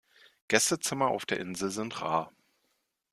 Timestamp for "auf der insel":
1.09-1.69